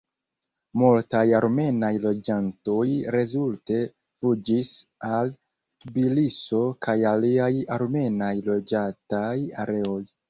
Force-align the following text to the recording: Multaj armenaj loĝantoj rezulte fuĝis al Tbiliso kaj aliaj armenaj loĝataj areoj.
Multaj 0.81 1.19
armenaj 1.39 1.91
loĝantoj 2.05 2.85
rezulte 3.15 3.77
fuĝis 4.23 4.71
al 5.19 5.29
Tbiliso 5.85 6.63
kaj 6.87 6.99
aliaj 7.13 7.53
armenaj 7.79 8.35
loĝataj 8.51 9.33
areoj. 9.67 10.01